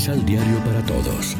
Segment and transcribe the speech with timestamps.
[0.00, 1.36] Misal Diario para Todos.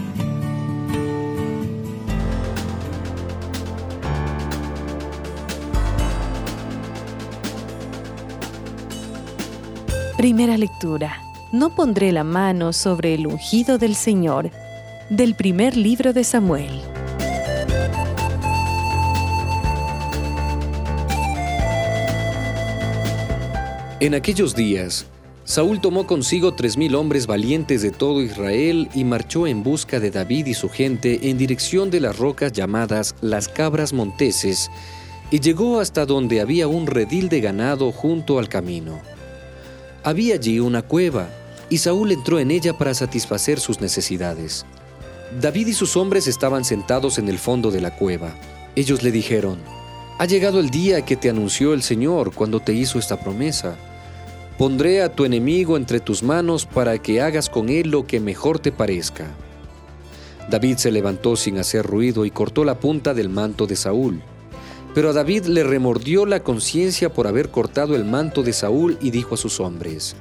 [10.19, 11.23] Primera lectura.
[11.53, 14.51] No pondré la mano sobre el ungido del Señor.
[15.09, 16.83] Del primer libro de Samuel.
[24.01, 25.07] En aquellos días,
[25.51, 30.13] Saúl tomó consigo tres mil hombres valientes de todo Israel y marchó en busca de
[30.13, 34.71] David y su gente en dirección de las rocas llamadas las Cabras Monteses,
[35.29, 39.01] y llegó hasta donde había un redil de ganado junto al camino.
[40.05, 41.29] Había allí una cueva,
[41.69, 44.65] y Saúl entró en ella para satisfacer sus necesidades.
[45.41, 48.37] David y sus hombres estaban sentados en el fondo de la cueva.
[48.77, 49.59] Ellos le dijeron,
[50.21, 53.77] Ha llegado el día que te anunció el Señor cuando te hizo esta promesa
[54.61, 58.59] Pondré a tu enemigo entre tus manos para que hagas con él lo que mejor
[58.59, 59.35] te parezca.
[60.51, 64.21] David se levantó sin hacer ruido y cortó la punta del manto de Saúl.
[64.95, 69.13] Pero a David le remordió la conciencia por haber cortado el manto de Saúl y
[69.13, 70.15] dijo a sus hombres,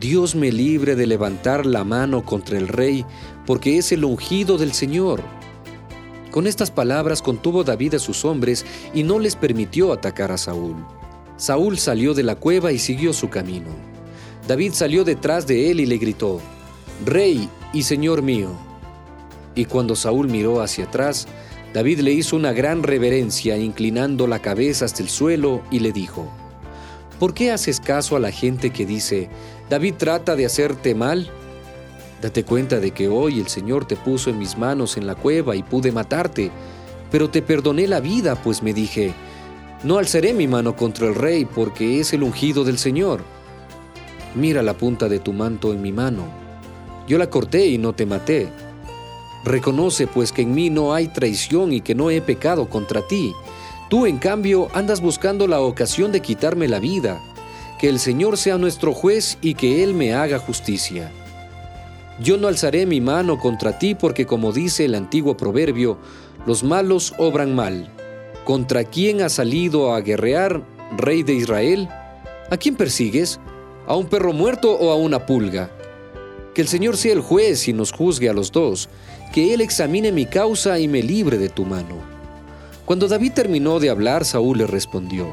[0.00, 3.06] Dios me libre de levantar la mano contra el rey,
[3.46, 5.22] porque es el ungido del Señor.
[6.32, 10.74] Con estas palabras contuvo David a sus hombres y no les permitió atacar a Saúl.
[11.36, 13.70] Saúl salió de la cueva y siguió su camino.
[14.46, 16.40] David salió detrás de él y le gritó,
[17.04, 18.50] Rey y Señor mío.
[19.54, 21.26] Y cuando Saúl miró hacia atrás,
[21.72, 26.28] David le hizo una gran reverencia, inclinando la cabeza hasta el suelo, y le dijo,
[27.18, 29.28] ¿Por qué haces caso a la gente que dice,
[29.70, 31.30] David trata de hacerte mal?
[32.22, 35.56] Date cuenta de que hoy el Señor te puso en mis manos en la cueva
[35.56, 36.50] y pude matarte,
[37.10, 39.14] pero te perdoné la vida, pues me dije,
[39.84, 43.20] no alzaré mi mano contra el rey porque es el ungido del Señor.
[44.34, 46.24] Mira la punta de tu manto en mi mano.
[47.06, 48.48] Yo la corté y no te maté.
[49.44, 53.34] Reconoce pues que en mí no hay traición y que no he pecado contra ti.
[53.90, 57.20] Tú, en cambio, andas buscando la ocasión de quitarme la vida.
[57.78, 61.12] Que el Señor sea nuestro juez y que Él me haga justicia.
[62.20, 65.98] Yo no alzaré mi mano contra ti porque como dice el antiguo proverbio,
[66.46, 67.93] los malos obran mal
[68.44, 70.62] ¿Contra quién has salido a guerrear,
[70.98, 71.88] rey de Israel?
[72.50, 73.40] ¿A quién persigues?
[73.86, 75.70] ¿A un perro muerto o a una pulga?
[76.54, 78.90] Que el Señor sea el juez y nos juzgue a los dos,
[79.32, 81.96] que Él examine mi causa y me libre de tu mano.
[82.84, 85.26] Cuando David terminó de hablar, Saúl le respondió,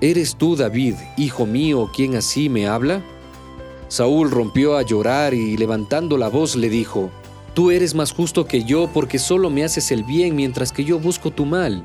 [0.00, 3.02] ¿Eres tú, David, hijo mío, quien así me habla?
[3.88, 7.10] Saúl rompió a llorar y levantando la voz le dijo,
[7.52, 11.00] Tú eres más justo que yo porque solo me haces el bien mientras que yo
[11.00, 11.84] busco tu mal.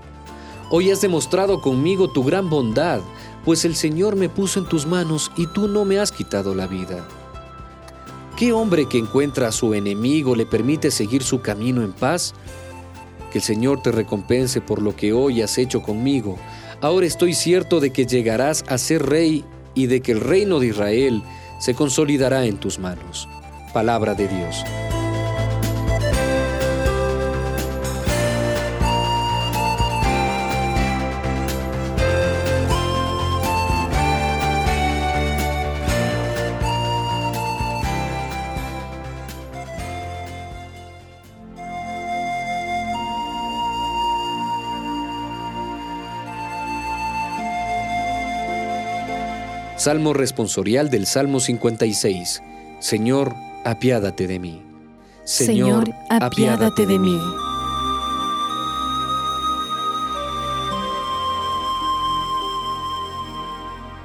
[0.70, 3.00] Hoy has demostrado conmigo tu gran bondad,
[3.46, 6.68] pues el Señor me puso en tus manos y tú no me has quitado la
[6.68, 7.08] vida.
[8.36, 12.34] ¿Qué hombre que encuentra a su enemigo le permite seguir su camino en paz?
[13.32, 16.38] Que el Señor te recompense por lo que hoy has hecho conmigo.
[16.82, 20.68] Ahora estoy cierto de que llegarás a ser rey y de que el reino de
[20.68, 21.24] Israel
[21.60, 23.30] se consolidará en tus manos.
[23.74, 24.64] Palabra de Dios.
[49.88, 52.44] Salmo responsorial del Salmo 56.
[52.80, 53.34] Señor,
[53.64, 54.62] apiádate de mí.
[55.24, 57.18] Señor, apiádate de mí.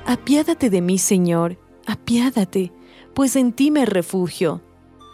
[0.06, 2.70] Apiádate de mí, Señor, apiádate,
[3.12, 4.62] pues en ti me refugio.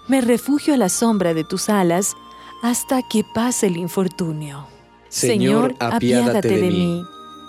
[0.07, 2.15] Me refugio a la sombra de tus alas
[2.63, 4.67] hasta que pase el infortunio.
[5.09, 7.03] Señor, apiádate, de, mí.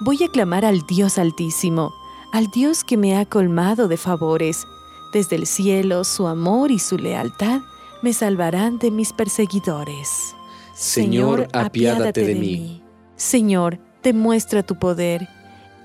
[0.06, 1.99] Voy a clamar al Dios Altísimo
[2.32, 4.66] al Dios que me ha colmado de favores.
[5.14, 7.62] Desde el cielo su amor y su lealtad
[8.02, 10.36] me salvarán de mis perseguidores.
[10.76, 12.84] Señor, apiádate de mí.
[13.16, 15.28] Señor, demuestra tu poder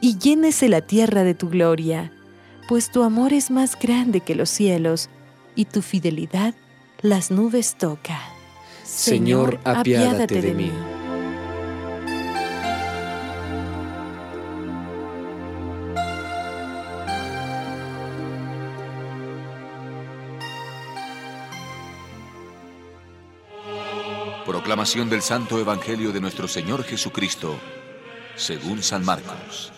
[0.00, 2.12] y llénese la tierra de tu gloria,
[2.68, 5.08] pues tu amor es más grande que los cielos
[5.56, 6.54] y tu fidelidad
[7.00, 8.20] las nubes toca.
[8.84, 10.70] Señor, apiádate, de, mí.
[24.54, 27.56] Proclamación del Santo Evangelio de nuestro Señor Jesucristo,
[28.36, 29.72] según San Marcos.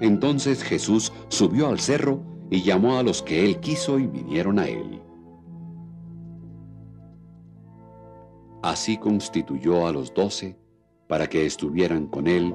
[0.00, 4.66] Entonces Jesús subió al cerro y llamó a los que él quiso y vinieron a
[4.66, 5.00] él.
[8.64, 10.58] Así constituyó a los doce
[11.06, 12.52] para que estuvieran con él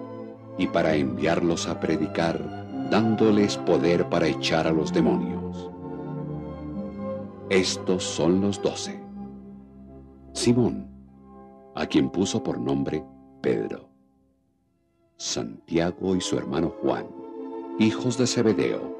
[0.57, 5.71] y para enviarlos a predicar, dándoles poder para echar a los demonios.
[7.49, 9.01] Estos son los doce.
[10.33, 10.85] Simón,
[11.75, 13.05] a quien puso por nombre
[13.41, 13.89] Pedro.
[15.15, 17.07] Santiago y su hermano Juan,
[17.79, 18.97] hijos de Zebedeo,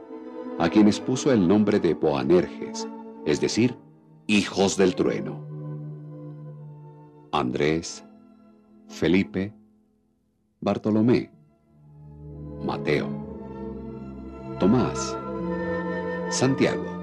[0.60, 2.88] a quienes puso el nombre de Boanerges,
[3.26, 3.78] es decir,
[4.28, 5.46] hijos del trueno.
[7.34, 8.06] Andrés,
[8.88, 9.54] Felipe,
[10.62, 11.30] Bartolomé,
[12.64, 13.10] Mateo,
[14.58, 15.18] Tomás,
[16.30, 16.97] Santiago,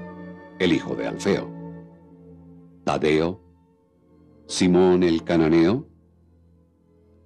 [0.59, 1.51] el hijo de Alfeo,
[2.83, 3.41] Tadeo,
[4.47, 5.87] Simón el cananeo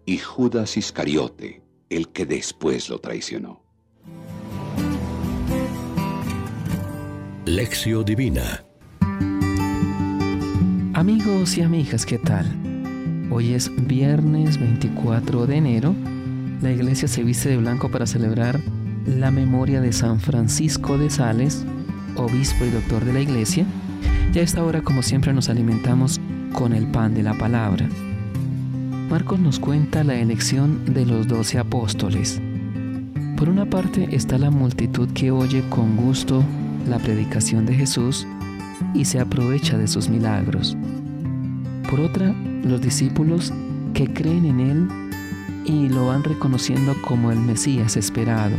[0.05, 3.61] y Judas Iscariote, el que después lo traicionó.
[7.45, 8.63] Lección Divina
[10.99, 12.45] Amigos y amigas, ¿qué tal?
[13.31, 15.95] Hoy es viernes 24 de enero.
[16.61, 18.59] La iglesia se viste de blanco para celebrar
[19.05, 21.63] la memoria de San Francisco de Sales,
[22.23, 23.65] obispo y doctor de la iglesia.
[24.33, 26.19] Y a esta hora, como siempre, nos alimentamos
[26.53, 27.87] con el pan de la palabra.
[29.09, 32.39] Marcos nos cuenta la elección de los doce apóstoles.
[33.37, 36.43] Por una parte está la multitud que oye con gusto
[36.87, 38.27] la predicación de Jesús
[38.93, 40.77] y se aprovecha de sus milagros.
[41.89, 43.53] Por otra, los discípulos
[43.93, 44.87] que creen en Él
[45.65, 48.55] y lo van reconociendo como el Mesías esperado.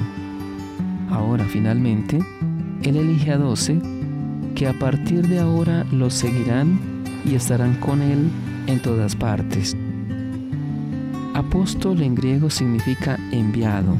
[1.11, 2.19] Ahora finalmente,
[2.83, 3.79] Él elige a doce
[4.55, 6.79] que a partir de ahora los seguirán
[7.25, 8.31] y estarán con Él
[8.67, 9.77] en todas partes.
[11.35, 13.97] Apóstol en griego significa enviado.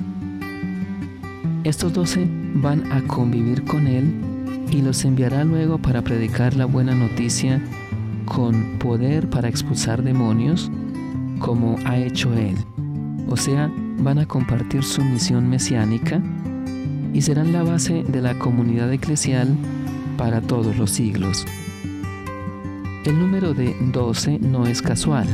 [1.65, 4.15] Estos doce van a convivir con Él
[4.71, 7.63] y los enviará luego para predicar la buena noticia
[8.25, 10.71] con poder para expulsar demonios,
[11.39, 12.57] como ha hecho Él.
[13.29, 16.23] O sea, van a compartir su misión mesiánica
[17.13, 19.49] y serán la base de la comunidad eclesial
[20.17, 21.47] para todos los siglos.
[23.05, 25.27] El número de 12 no es casual.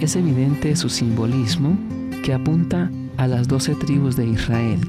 [0.00, 1.76] Es evidente su simbolismo
[2.24, 4.80] que apunta a las doce tribus de Israel.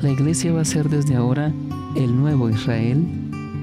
[0.00, 1.52] La iglesia va a ser desde ahora
[1.96, 3.04] el nuevo Israel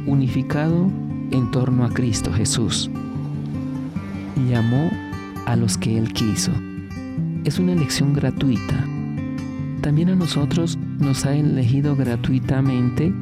[0.06, 0.92] unificado
[1.32, 2.90] en torno a Cristo Jesús.
[4.50, 4.92] Llamó
[5.46, 6.52] a los que Él quiso.
[7.46, 8.95] Es una elección gratuita.
[9.86, 13.14] También a nosotros nos ha elegido gratuitamente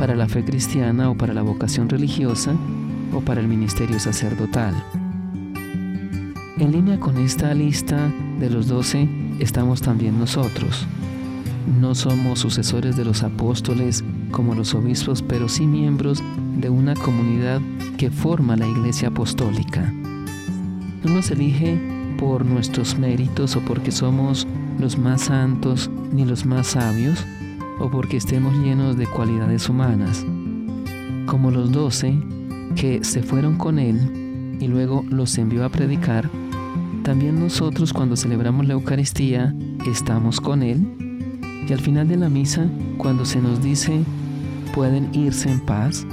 [0.00, 2.56] para la fe cristiana o para la vocación religiosa
[3.14, 4.74] o para el ministerio sacerdotal.
[6.58, 10.88] En línea con esta lista de los doce estamos también nosotros.
[11.80, 16.20] No somos sucesores de los apóstoles como los obispos, pero sí miembros
[16.56, 17.60] de una comunidad
[17.96, 19.92] que forma la iglesia apostólica.
[21.04, 21.80] No nos elige
[22.18, 27.24] por nuestros méritos o porque somos los más santos ni los más sabios
[27.78, 30.24] o porque estemos llenos de cualidades humanas.
[31.26, 32.18] Como los doce,
[32.76, 36.30] que se fueron con Él y luego los envió a predicar,
[37.02, 39.54] también nosotros cuando celebramos la Eucaristía
[39.86, 40.86] estamos con Él
[41.68, 44.00] y al final de la misa, cuando se nos dice
[44.74, 46.06] pueden irse en paz,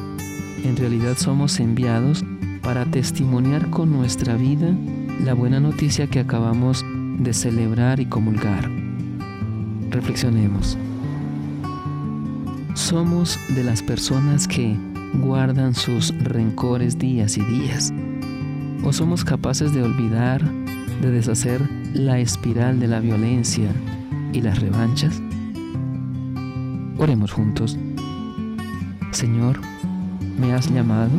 [0.63, 2.23] en realidad somos enviados
[2.63, 4.75] para testimoniar con nuestra vida
[5.23, 6.83] la buena noticia que acabamos
[7.19, 8.69] de celebrar y comulgar.
[9.89, 10.77] Reflexionemos.
[12.73, 14.77] Somos de las personas que
[15.21, 17.93] guardan sus rencores días y días?
[18.83, 20.41] ¿O somos capaces de olvidar,
[21.01, 21.61] de deshacer
[21.93, 23.69] la espiral de la violencia
[24.33, 25.21] y las revanchas?
[26.97, 27.77] Oremos juntos.
[29.11, 29.59] Señor,
[30.39, 31.11] me has llamado,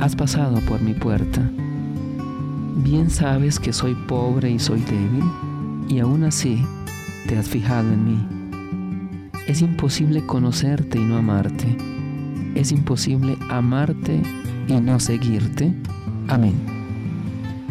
[0.00, 1.40] has pasado por mi puerta.
[2.76, 5.24] Bien sabes que soy pobre y soy débil,
[5.88, 6.64] y aún así
[7.26, 9.30] te has fijado en mí.
[9.46, 11.76] Es imposible conocerte y no amarte
[12.54, 14.22] es imposible amarte
[14.68, 15.74] y no seguirte.
[16.28, 16.54] Amén.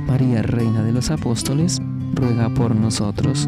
[0.08, 1.82] María, Reina de los Apóstoles,
[2.14, 3.48] ruega por nosotros.